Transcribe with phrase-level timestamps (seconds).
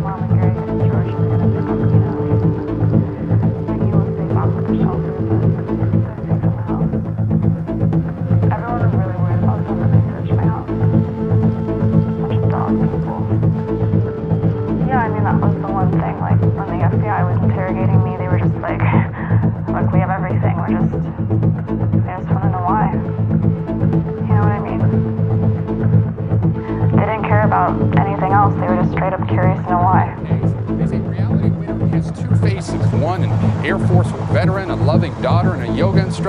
[0.00, 0.31] Mom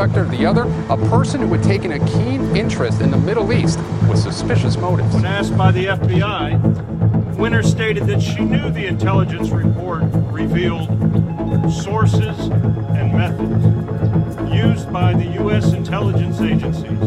[0.04, 0.30] instructor.
[0.36, 3.80] The other, a person who had taken a keen interest in the Middle East
[4.10, 5.14] with suspicious motives.
[5.14, 10.89] When asked by the FBI, Winner stated that she knew the intelligence report revealed
[11.72, 12.38] sources
[12.97, 15.74] and methods used by the U.S.
[15.74, 17.01] intelligence agencies,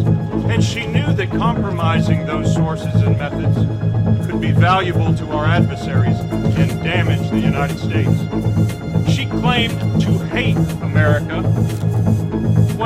[0.51, 6.19] and she knew that compromising those sources and methods could be valuable to our adversaries
[6.21, 9.13] and damage the United States.
[9.13, 11.43] She claimed to hate America.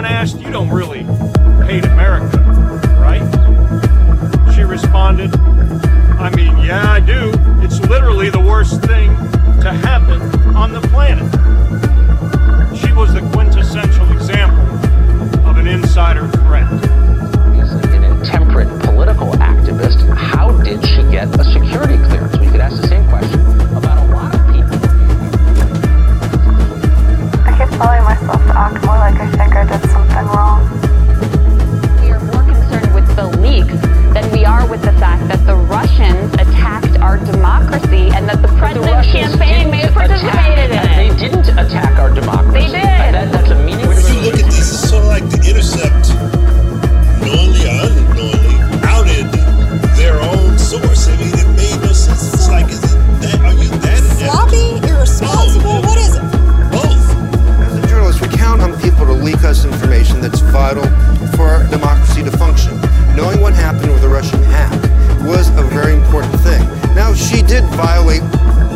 [0.01, 1.03] When asked, You don't really
[1.67, 2.39] hate America,
[2.99, 3.21] right?
[4.55, 7.31] She responded, I mean, yeah, I do.
[7.63, 9.11] It's literally the worst thing
[9.61, 10.23] to happen
[10.57, 11.29] on the planet.
[12.79, 14.65] She was the quintessential example
[15.47, 16.73] of an insider threat.
[17.37, 22.39] obviously an intemperate political activist, how did she get a security clearance?
[22.39, 23.07] We could ask the same
[29.11, 30.63] like I think I did something wrong.
[32.01, 33.75] We are more concerned with the leaks
[34.15, 38.49] than we are with the fact that the Russians attacked our democracy and that the
[38.59, 41.19] president's Russians campaign may have participated attack- in They it.
[41.19, 42.60] didn't attack our democracy.
[59.73, 60.85] Information that's vital
[61.37, 62.75] for our democracy to function.
[63.15, 64.73] Knowing what happened with the Russian hack
[65.23, 66.63] was a very important thing.
[66.95, 68.23] Now, she did violate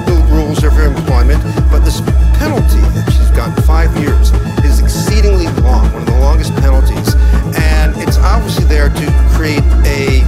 [0.06, 2.00] the rules of her employment, but this
[2.38, 4.30] penalty that she's gotten five years
[4.64, 7.14] is exceedingly long, one of the longest penalties,
[7.58, 10.22] and it's obviously there to create a,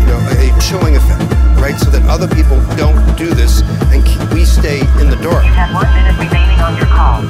[0.00, 1.22] you know, a chilling effect,
[1.60, 1.76] right?
[1.78, 3.62] So that other people don't do this
[3.92, 4.02] and
[4.32, 5.44] we stay in the dark.
[5.44, 7.22] You have one minute remaining on your call.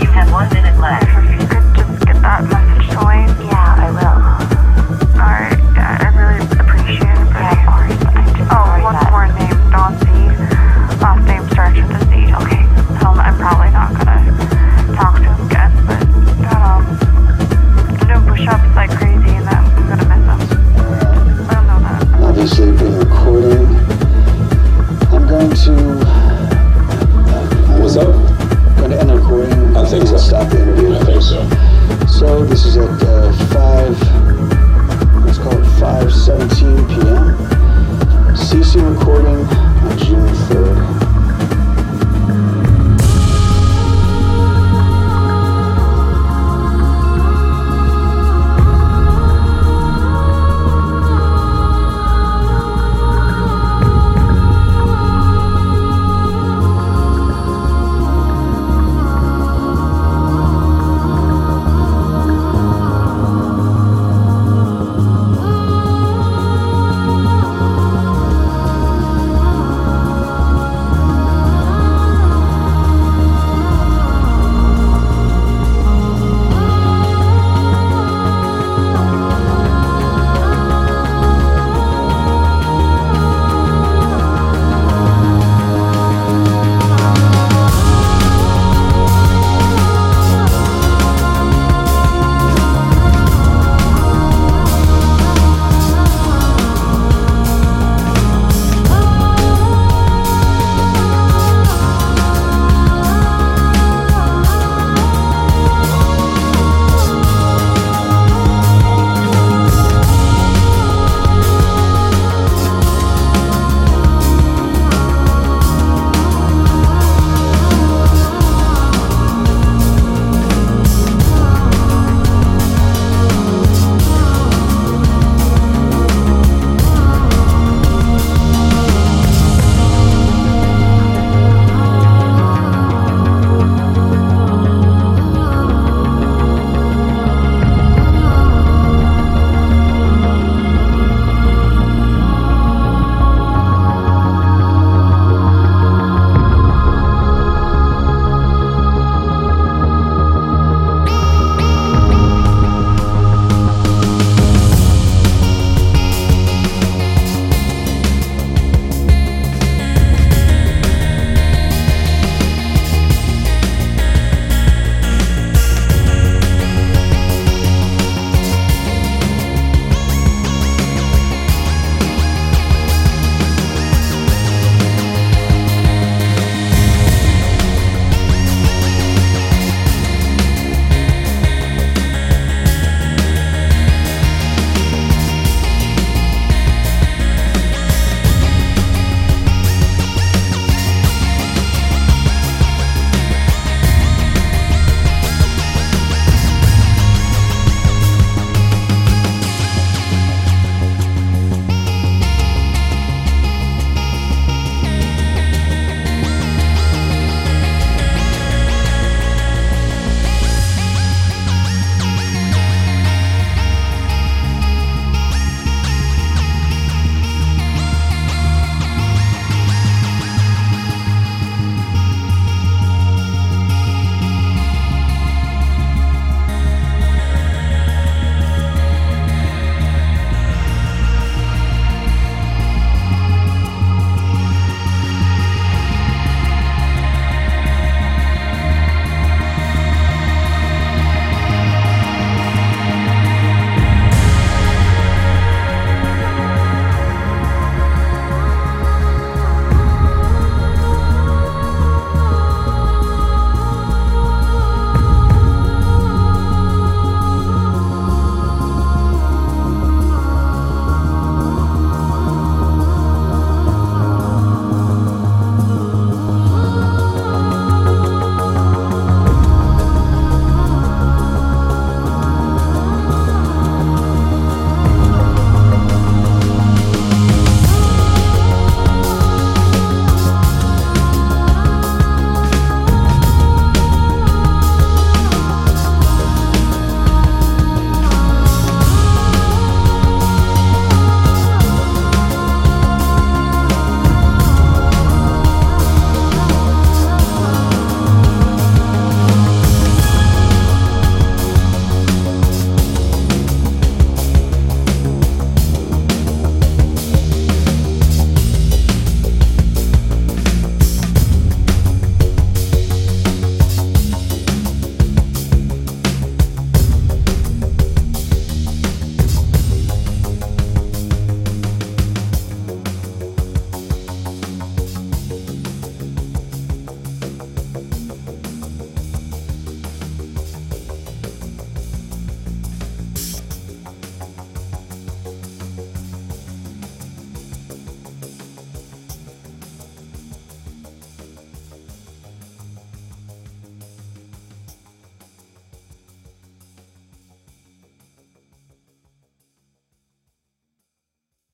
[0.00, 1.37] You have one minute left.
[2.30, 2.67] If